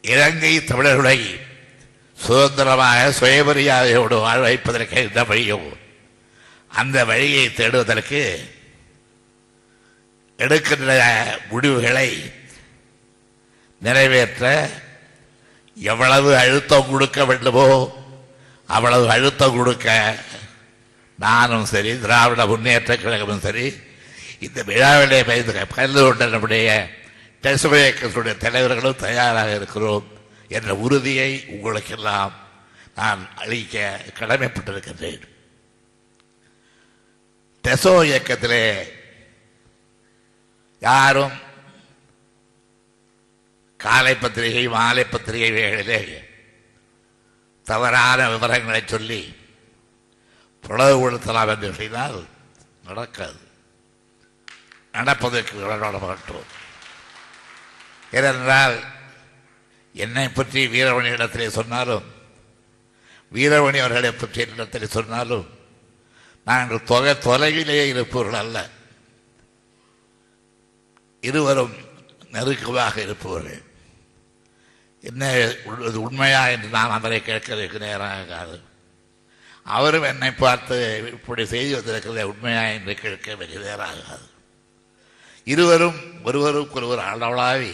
இலங்கை 0.02 0.64
தமிழர்களை 0.64 1.40
சுதந்திரமாக 2.18 3.14
சுயமரியாதையோடு 3.20 4.20
வாழ 4.20 4.40
வைப்பதற்கு 4.40 5.02
இந்த 5.02 5.24
வழியும். 5.24 5.78
அந்த 6.68 7.06
வழியை 7.06 7.54
தேடுவதற்கு 7.54 8.22
எடுக்கின்ற 10.38 11.04
முடிவுகளை 11.50 12.10
நிறைவேற்ற 13.82 14.70
எவ்வளவு 15.76 16.38
அழுத்தம் 16.38 16.90
கொடுக்க 16.90 17.26
வேண்டுமோ 17.26 17.68
அவ்வளவு 18.68 19.10
அழுத்தம் 19.10 19.56
கொடுக்க 19.58 20.18
நானும் 21.20 21.66
சரி 21.66 22.00
திராவிட 22.00 22.46
முன்னேற்ற 22.46 22.98
கழகமும் 22.98 23.40
சரி 23.40 23.74
இந்த 24.40 24.64
விழாவிலே 24.64 25.24
பயந்து 25.24 25.68
கலந்து 25.68 26.02
கொண்ட 26.04 26.26
நம்முடைய 26.26 26.70
டெசும 27.44 27.76
இயக்கத்துடைய 27.76 28.38
தலைவர்களும் 28.38 28.96
தயாராக 28.96 29.56
இருக்கிறோம் 29.56 30.06
என்ற 30.48 30.76
உறுதியை 30.76 31.46
உங்களுக்கெல்லாம் 31.48 32.34
நான் 32.96 33.30
அளிக்க 33.36 34.02
கடமைப்பட்டிருக்கின்றேன். 34.20 35.24
டெசோ 37.64 38.04
இயக்கத்திலே 38.04 38.64
யாரும் 40.80 41.36
காலை 43.78 44.16
பத்திரிகை 44.16 44.68
மாலை 44.68 45.04
பத்திரிகைகளிலே 45.04 46.26
தவறான 47.64 48.30
விவரங்களை 48.30 48.82
சொல்லி 48.86 49.36
பிளவுபடுத்தலாம் 50.64 51.50
என்று 51.50 51.74
செய்தால் 51.74 52.26
நடக்காது. 52.86 53.40
நடப்பதற்கு 54.92 55.56
விட 55.60 55.76
ஏனென்றால் 58.12 58.78
என்னை 59.94 60.30
பற்றி 60.30 60.68
வீரமணி 60.68 61.12
இடத்திலே 61.12 61.50
சொன்னாலும் 61.50 62.06
வீரமணி 63.34 63.80
அவர்களை 63.80 64.12
பற்றி 64.12 64.42
இடத்திலே 64.42 64.86
சொன்னாலும் 64.86 65.48
நாங்கள் 66.46 66.84
தொகை 66.84 67.14
தொலைவிலேயே 67.14 67.86
இருப்பவர்கள் 67.88 68.40
அல்ல. 68.40 68.58
இருவரும் 71.22 71.76
நெருக்கமாக 72.32 73.02
இருப்பவர்கள். 73.02 73.62
என்ன 75.02 75.54
உண்மையா 75.94 76.48
என்று 76.48 76.68
நான் 76.68 76.90
அவரை 76.90 77.20
கேட்கறதுக்கு 77.26 77.80
நேராகாது 77.80 78.67
அவரும் 79.76 80.08
என்னை 80.10 80.32
பார்த்து 80.34 80.76
இப்படி 81.14 81.46
செய்தி 81.46 81.72
வந்திருக்கிறத 81.76 82.24
உண்மையா 82.32 82.64
என்று 82.78 82.94
கேட்க 82.96 83.36
வெகு 83.36 83.60
நேராகாது 83.60 84.28
இருவரும் 85.54 86.00
ஒருவருக்கு 86.24 86.78
ஒருவர் 86.80 87.04
அளவலாவி 87.10 87.74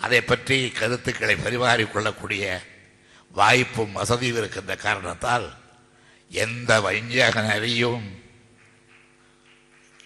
அதை 0.00 0.20
பற்றி 0.20 0.56
கருத்துக்களை 0.70 1.34
பரிமாறிக்கொள்ளக்கூடிய 1.36 2.44
வாய்ப்பும் 3.34 3.92
வசதியும் 3.92 4.36
இருக்கின்ற 4.36 4.74
காரணத்தால் 4.76 5.46
எந்த 6.30 6.80
வஞ்சக 6.86 7.42
நெறியும் 7.42 8.06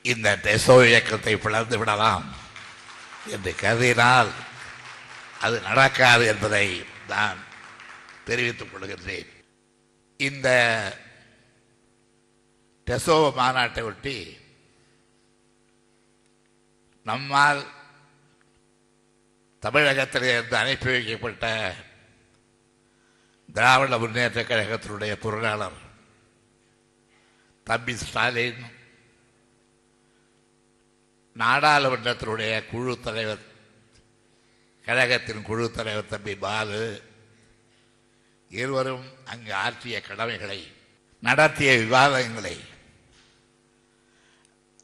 இந்த 0.02 0.28
டெசோ 0.44 0.76
இயக்கத்தை 0.88 1.34
பிளந்து 1.36 1.78
விடலாம் 1.78 2.26
என்று 3.34 3.52
கருதினால் 3.62 4.30
அது 5.40 5.56
நடக்காது 5.60 6.24
என்பதை 6.26 6.66
நான் 7.08 7.38
தெரிவித்துக் 8.24 8.70
கொள்கின்றேன். 8.72 9.32
இந்த 10.20 10.48
டெசோவ 12.86 13.24
மாநாட்டை 13.32 13.82
ஒட்டி 13.82 14.18
நம்மால் 17.06 17.60
தமிழகத்திலிருந்து 19.62 20.56
அனுப்பி 20.56 20.90
வைக்கப்பட்ட 20.90 21.46
திராவிட 23.48 23.98
முன்னேற்ற 23.98 24.42
கழகத்தினுடைய 24.42 25.12
பொருளாளர் 25.18 25.78
தம்பி 27.66 27.94
ஸ்டாலின் 28.00 28.60
நாடாளுமன்றத்தினுடைய 31.36 32.54
குழு 32.70 32.94
தலைவர் 33.00 33.44
கழகத்தின் 34.86 35.42
குழு 35.42 35.66
தலைவர் 35.70 36.12
தம்பி 36.12 36.34
பாலு 36.36 36.82
இருவரும் 38.48 39.06
அங்கு 39.24 39.54
ஆற்றிய 39.54 40.00
கடமைகளை 40.00 40.72
நடத்திய 41.20 41.72
விவாதங்களை 41.76 42.56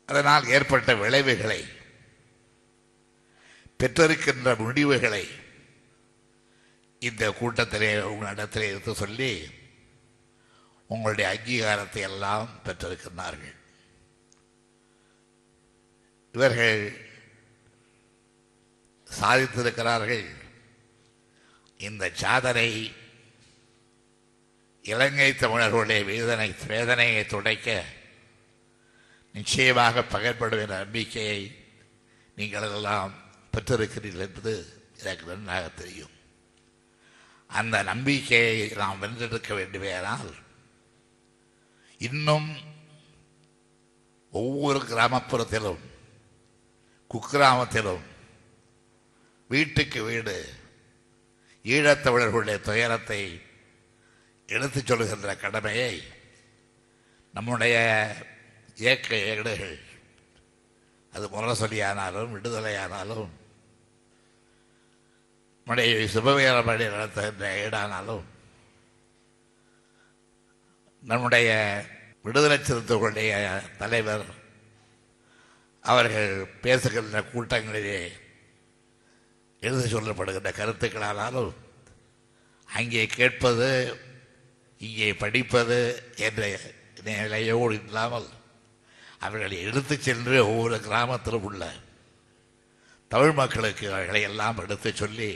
அதனால் 0.06 0.46
ஏற்பட்ட 0.46 0.94
விளைவுகளை 0.94 1.64
பெற்றிருக்கின்ற 3.78 4.56
முடிவுகளை 4.56 5.28
இந்த 6.98 7.30
கூட்டத்திலே 7.30 7.94
உங்களிடத்திலே 7.94 8.68
எடுத்து 8.68 8.94
சொல்லி 8.94 9.48
உங்களுடைய 10.88 11.26
அங்கீகாரத்தை 11.30 12.00
எல்லாம் 12.00 12.60
பெற்றிருக்கின்றார்கள். 12.64 13.54
இவர்கள் 16.32 17.08
சாதித்திருக்கிறார்கள். 19.20 20.26
இந்த 21.78 22.10
சாதனை 22.14 22.92
இலங்கை 24.84 25.34
தமிழர்களுடைய 25.34 26.04
வேதனை 26.04 26.54
வேதனையை 26.66 27.26
துடைக்க 27.26 27.84
நிச்சயமாக 29.32 30.02
பகற்படும் 30.02 30.58
என்ற 30.58 30.76
நம்பிக்கையை 30.76 31.40
நீங்கள் 32.36 32.62
எல்லாம் 32.62 33.14
பெற்றிருக்கிறீர்கள் 33.52 34.24
என்பது 34.26 34.52
எனக்கு 34.98 35.26
நன்றாக 35.26 35.68
தெரியும். 35.68 36.10
அந்த 37.46 37.82
நம்பிக்கையை 37.82 38.68
நாம் 38.68 39.02
வென்றெடுக்க 39.02 39.54
வேண்டுமேனால் 39.54 40.34
இன்னும் 41.98 42.56
ஒவ்வொரு 44.30 44.78
கிராமப்புறத்திலும் 44.78 45.82
குக்கிராமத்திலும் 47.10 48.04
வீட்டுக்கு 49.48 50.02
வீடு 50.02 50.36
ஈழத்தமிழர்களுடைய 51.64 52.60
துயரத்தை 52.60 53.40
எடுத்துச் 54.54 54.86
சொல்லுகின்ற 54.86 55.32
கடமையை 55.36 55.92
நம்முடைய 57.34 57.76
இயக்க 58.78 59.16
ஏடுகள் 59.30 59.74
அது 61.12 61.26
முரசொலியானாலும் 61.28 62.34
விடுதலையானாலும் 62.34 63.32
நம்முடைய 65.66 66.06
சுபவீரமணி 66.14 66.86
நடத்துகின்ற 66.86 67.44
ஏடானாலும் 67.60 68.24
நம்முடைய 71.02 71.48
விடுதலை 72.24 72.58
சிறுத்தைகளுடைய 72.60 73.32
தலைவர் 73.78 74.26
அவர்கள் 75.84 76.30
பேசுகின்ற 76.62 77.18
கூட்டங்களிலே 77.24 78.00
எழுதி 79.62 79.86
சொல்லப்படுகின்ற 79.88 80.50
கருத்துக்களானாலும் 80.52 81.52
அங்கே 82.68 83.02
கேட்பது 83.14 83.68
இங்கே 84.84 85.08
படிப்பது 85.14 85.78
என்ற 86.16 86.42
நிலையோடு 87.04 87.74
இல்லாமல் 87.84 88.28
அவர்களை 89.18 89.58
எடுத்துச் 89.62 90.06
சென்று 90.06 90.36
ஒவ்வொரு 90.46 90.76
கிராமத்திலும் 90.80 91.46
உள்ள 91.48 91.64
தமிழ் 93.08 93.32
மக்களுக்கு 93.32 93.86
அவர்களை 93.92 94.22
எல்லாம் 94.22 94.58
எடுத்துச் 94.58 94.96
சொல்லி 94.96 95.30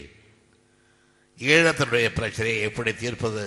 ஈழத்தினுடைய 1.39 2.09
பிரச்சனையை 2.09 2.61
எப்படி 2.63 2.95
தீர்ப்பது 2.95 3.45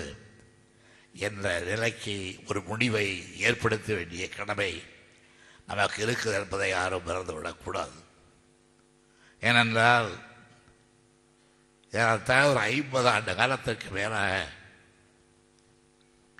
என்ற 1.13 1.59
நிலைக்கு 1.59 2.15
ஒரு 2.47 2.59
முடிவை 2.61 3.07
ஏற்படுத்த 3.39 3.93
வேண்டிய 3.93 4.29
கடமை 4.29 4.71
நமக்கு 5.67 5.99
இருக்குது 6.05 6.37
என்பதை 6.39 6.69
யாரும் 6.69 7.07
மறந்துவிடக்கூடாது. 7.07 7.97
ஏனென்றால் 9.41 10.09
ஏறத்தாழ 11.91 12.49
ஒரு 12.49 12.59
ஐம்பது 12.59 13.07
ஆண்டு 13.07 13.35
காலத்திற்கு 13.35 13.89
மேலாக 13.89 14.47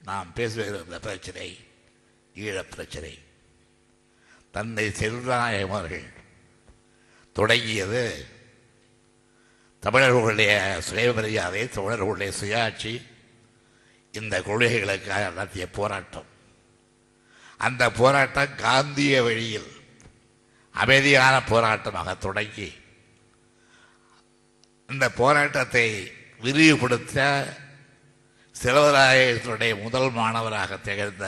நாம் 0.04 0.34
பேசுகிற 0.34 0.98
பிரச்சனை 1.00 1.60
ஈழப் 2.36 2.72
பிரச்சனை. 2.72 3.20
தந்தை 4.52 4.88
செல்வநாயகம் 4.88 5.68
அவர்கள். 5.68 6.04
தொடங்கியது 7.34 8.26
தமிழர்களுடைய 9.80 10.78
சுயமரியாதை 10.82 11.70
தமிழர்களுடைய 11.70 12.34
சுயாட்சி 12.42 13.02
இந்த 14.12 14.42
கொள்கைகளுக்காக 14.42 15.22
நடத்திய 15.22 15.70
போராட்டம். 15.70 16.26
அந்த 17.58 17.92
போராட்டம் 17.92 18.56
காந்திய 18.56 19.24
வழியில் 19.24 19.72
அமைதியான 20.72 21.38
போராட்டமாக 21.38 22.18
தொடங்கி 22.18 22.74
இந்த 24.88 25.10
போராட்டத்தை 25.10 26.12
விரிவுபடுத்த 26.42 27.46
சிலவராயத்தினுடைய 28.56 29.74
முதல் 29.82 30.10
மாணவராக 30.12 30.78
திகழ்ந்த 30.78 31.28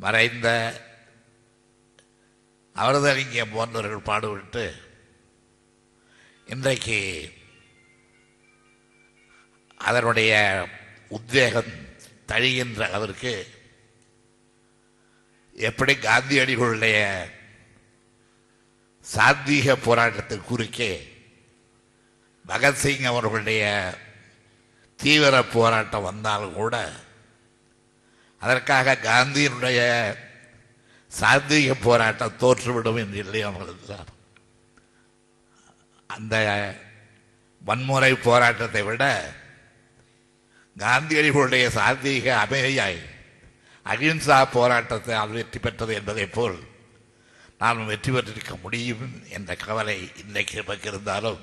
மறைந்த 0.00 0.48
அவரதலிங்கம் 2.76 3.52
போன்றவர்கள் 3.52 4.08
பாடுவிட்டு 4.08 4.64
இன்றைக்கு 6.48 7.00
அதனுடைய 9.80 10.32
உத்வேகம் 11.10 11.72
தழிகின்ற 12.26 12.80
அளவிற்கு 12.88 13.34
எப்படி 15.58 15.94
காந்தியடிகளுடைய 15.98 16.98
சாத்வீக 19.04 19.76
போராட்டத்தின் 19.78 20.48
குறுக்கே 20.48 20.92
பகத்சிங் 22.44 23.06
அவர்களுடைய 23.06 23.64
தீவிர 24.98 25.34
போராட்டம் 25.54 26.08
வந்தாலும் 26.10 26.56
கூட 26.60 26.76
அதற்காக 28.42 28.98
காந்தியினுடைய 29.08 29.80
சாத்வீக 31.12 31.74
போராட்டம் 31.86 32.38
தோற்றுவிடும் 32.42 33.00
என்று 33.02 33.18
இல்லை 33.24 33.42
அவர்களுக்கு 33.42 33.98
அந்த 36.16 36.34
வன்முறை 37.62 38.12
போராட்டத்தை 38.26 38.82
விட 38.88 39.04
காந்தியடிகளுடைய 40.76 41.64
சாத்வீக 41.78 42.26
அமைதியாய் 42.44 43.00
அகிம்சா 43.86 44.38
போராட்டத்தை 44.56 45.14
அவர் 45.20 45.38
வெற்றி 45.38 45.58
பெற்றது 45.58 45.92
என்பதைப் 45.94 46.34
போல் 46.36 46.58
நாம் 47.60 47.90
வெற்றி 47.92 48.10
பெற்றிருக்க 48.12 48.54
முடியும் 48.64 49.06
என்ற 49.36 49.50
கவலை 49.64 49.96
இன்றைக்கு 50.22 50.56
நமக்கு 50.60 50.88
இருந்தாலும் 50.88 51.40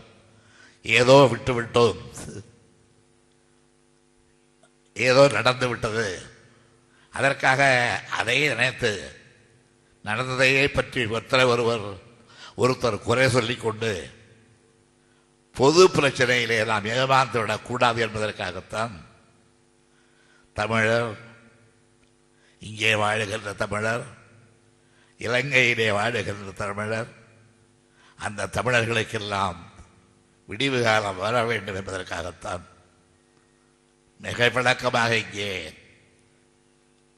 ஏதோ 0.86 1.16
விட்டுவிட்டோம். 1.32 2.02
ஏதோ 4.96 5.28
நடந்து 5.28 5.68
விட்டது. 5.68 6.08
அதற்காக 7.14 7.62
அதை 8.10 8.48
நினைத்து 8.48 8.92
நடந்ததையே 10.06 10.74
பற்றி 10.74 11.06
ஒருத்தர் 11.06 11.48
ஒருவர் 11.48 11.86
ஒருத்தர் 12.58 12.98
குறை 13.00 13.30
சொல்லிக்கொண்டு 13.30 14.10
பொது 15.56 15.88
பிரச்சனையிலே 15.88 16.66
நாம் 16.66 16.86
ஏமாந்து 16.86 17.40
விடக்கூடாது 17.40 18.02
என்பதற்காகத்தான் 18.08 18.96
தமிழர் 20.54 21.18
இங்கே 22.60 22.94
வாழுகின்ற 22.94 23.56
தமிழர் 23.56 24.06
இலங்கையிலே 25.18 25.90
வாழுகின்ற 25.90 26.54
தமிழர் 26.54 27.10
அந்த 28.20 28.48
தமிழர்களுக்கெல்லாம் 28.48 29.60
விடிவு 30.48 30.84
காலம் 30.84 31.18
வர 31.18 31.44
வேண்டும் 31.44 31.76
என்பதற்காகத்தான் 31.76 32.64
மிக 34.26 34.50
இங்கே 35.18 35.50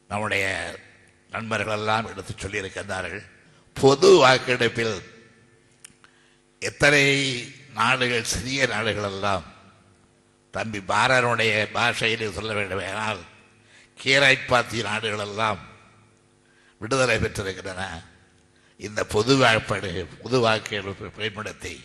நம்முடைய 0.07 0.45
நண்பர்கள் 1.31 1.77
எல்லாம் 1.77 2.07
எடுத்து 2.11 2.33
சொல்லியிருக்கின்றார்கள். 2.33 3.23
பொது 3.73 4.09
வாக்கெடுப்பில் 4.23 4.97
எத்தனை 6.59 7.03
நாடுகள் 7.73 8.31
சிறிய 8.33 8.67
நாடுகள் 8.67 9.09
எல்லாம் 9.11 9.45
தம்பி 10.51 10.79
பாரனுடைய 10.91 11.53
பாஷையில் 11.71 12.35
சொல்ல 12.37 12.53
வேண்டுமானால் 12.53 13.19
கீரைப்பாத்தி 14.03 14.79
நாடுகள் 14.89 15.25
எல்லாம் 15.27 15.59
விடுதலை 16.81 17.17
பெற்றிருக்கின்றன. 17.17 17.83
இந்த 18.85 19.01
பொது 19.13 19.33
வாய்ப்பாடு 19.37 19.91
பொது 20.23 20.39
வாக்கெடுப்பு 20.39 21.05
பயன்படுத்தி 21.19 21.75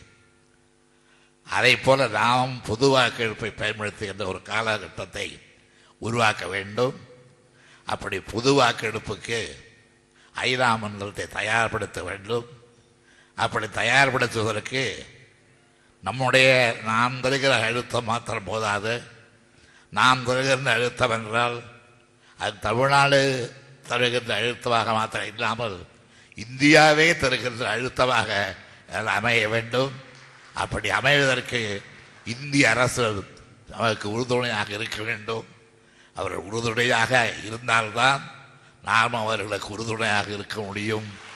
அதை 1.47 1.73
போல 1.77 2.07
நாம் 2.21 2.53
பொது 2.69 2.87
வாக்கெடுப்பை 2.95 3.51
பயன்படுத்துகின்ற 3.61 4.25
ஒரு 4.33 4.41
காலகட்டத்தை 4.51 5.27
உருவாக்க 6.07 6.43
வேண்டும். 6.55 6.97
அப்படி 7.89 8.19
பொது 8.33 8.51
வாக்கெடுப்புக்கு 8.59 9.41
ஐநா 10.35 10.69
மன்றத்தை 10.83 11.27
தயார்படுத்த 11.39 11.99
வேண்டும். 12.09 12.47
அப்படி 13.39 13.67
தயார்படுத்துவதற்கு 13.81 14.85
நம்முடைய 16.05 16.49
நாம் 16.91 17.21
தருகிற 17.25 17.53
அழுத்தம் 17.67 18.09
மாத்திரம் 18.11 18.49
போதாது. 18.51 18.95
நாம் 19.93 20.25
தருகின்ற 20.29 20.69
அழுத்தம் 20.77 21.15
என்றால் 21.17 21.57
அது 22.39 22.55
தமிழ்நாடு 22.67 23.21
தருகின்ற 23.89 24.33
அழுத்தமாக 24.41 24.93
மாத்திரம் 24.99 25.31
இல்லாமல் 25.33 25.77
இந்தியாவே 26.45 27.07
தருகின்ற 27.23 27.63
அழுத்தமாக 27.75 28.31
அமைய 29.19 29.43
வேண்டும். 29.55 29.93
அப்படி 30.55 30.91
அமைவதற்கு 30.91 31.83
இந்திய 32.25 32.71
அரசு 32.71 33.25
நமக்கு 33.69 34.11
உறுதுணையாக 34.11 34.73
இருக்க 34.73 35.03
வேண்டும். 35.03 35.47
அவர்கள் 36.15 36.41
உறுதுணையாக 36.41 37.33
இருந்தால்தான் 37.45 38.31
நாம் 38.83 39.15
அவர்களுக்கு 39.15 39.69
உறுதுணையாக 39.69 40.31
இருக்க 40.31 40.61
முடியும். 40.61 41.31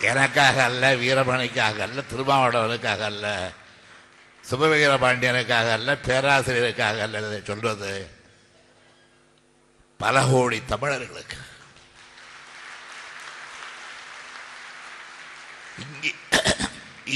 எனக்காக 0.00 0.62
அல்ல 0.62 0.94
வீரமணிக்காக 0.94 1.78
அல்ல 1.78 2.02
திருமாவளவனுக்காக 2.12 3.00
அல்ல 3.00 3.50
சுபவீர 4.50 4.96
பாண்டியனுக்காக 4.98 5.72
அல்ல 5.72 5.92
பேராசிரியருக்காக 5.92 7.00
அல்ல 7.00 7.40
சொல்வது. 7.44 8.20
பல 10.02 10.16
கோடி 10.30 10.58
தமிழர்களுக்கு. 10.72 11.38
இங்கே 15.82 16.10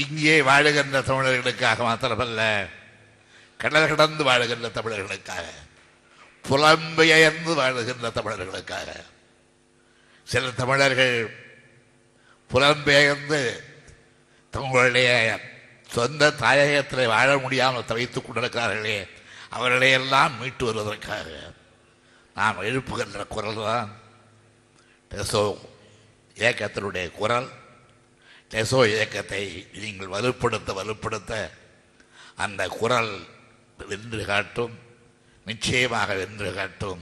இங்கே 0.01 0.35
வாழுகின்ற 0.49 0.99
தமிழர்களுக்காக 1.09 1.83
மாத்திரமல்ல 1.87 2.41
கடல் 3.61 3.89
கடந்து 3.91 4.23
வாழுகின்ற 4.29 4.69
தமிழர்களுக்காக 4.77 5.45
புலம்பெயர்ந்து 6.45 7.51
வாழுகின்ற 7.61 8.09
தமிழர்களுக்காக. 8.19 8.89
சில 10.27 10.51
தமிழர்கள் 10.61 11.17
புலம்பெயர்ந்து 12.51 13.41
தங்களுடைய 14.53 15.09
சொந்த 15.95 16.33
தாயகத்தில் 16.41 17.11
வாழ 17.15 17.29
முடியாமல் 17.43 17.89
தவித்துக் 17.91 18.25
கொண்டிருக்கிறார்களே 18.25 18.97
அவர்களையெல்லாம் 19.57 20.33
மீட்டு 20.39 20.63
வருவதற்காக. 20.67 21.29
நாம் 22.37 22.65
எழுப்புகின்ற 22.69 23.21
குரல் 23.27 23.59
தான் 23.67 23.89
டெசோ 25.11 25.41
இயக்கத்தினுடைய 26.37 27.07
குரல். 27.19 27.47
டெசோ 28.51 28.79
இயக்கத்தை 28.93 29.43
நீங்கள் 29.83 30.13
வலுப்படுத்த 30.15 30.73
வலுப்படுத்த 30.79 31.33
அந்த 32.35 32.61
குரல் 32.79 33.13
வென்று 33.89 34.21
காட்டும் 34.25 34.75
நிச்சயமாக 35.45 36.09
வென்று 36.21 36.49
காட்டும். 36.53 37.01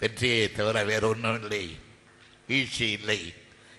வெற்றியை 0.00 0.44
தவிர 0.52 0.76
வேறொன்றும் 0.84 1.38
இல்லை 1.40 1.64
வீழ்ச்சி 2.48 2.86
இல்லை 2.98 3.20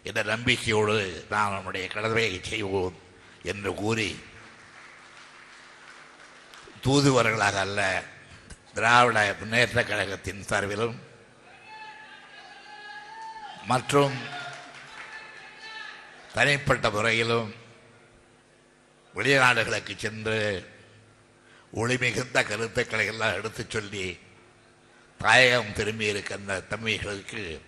என்ற 0.04 0.20
நம்பிக்கையோடு 0.24 0.96
நாம் 1.30 1.56
நம்முடைய 1.56 1.86
கடமையை 1.88 2.36
செய்வோம் 2.52 2.98
என்று 3.52 3.72
கூறி 3.74 4.10
தூதுவர்களாக 6.86 7.58
அல்ல 7.68 7.82
திராவிட 8.74 9.36
முன்னேற்ற 9.40 9.84
கழகத்தின் 9.84 10.46
சார்பிலும் 10.50 10.96
மற்றும் 13.68 14.16
தனிப்பட்ட 16.34 16.90
முறையிலும் 16.90 17.54
வெளிநாடுகளுக்கு 19.16 19.96
சென்று 19.96 20.38
ஒளி 21.72 21.98
மிகுந்த 21.98 22.44
கருத்துக்களை 22.44 23.06
எல்லாம் 23.06 23.34
எடுத்துச் 23.34 23.70
சொல்லி 23.70 24.20
தாயகம் 25.20 25.74
திரும்பி 25.74 26.06
இருக்கின்ற 26.06 26.58
தம்பிகளுக்கு 26.70 27.62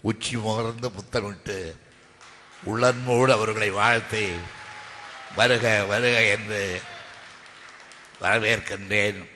உச்சி 0.00 0.36
முகர்ந்து 0.36 0.88
புத்தமிட்டு 0.88 1.76
உள்ளன்மோடு 2.66 3.32
அவர்களை 3.32 3.70
வாழ்த்தி 3.70 4.26
வருக 5.36 5.84
வருக 5.84 6.22
என்று 6.24 6.82
வரவேற்கின்றேன். 8.22 9.28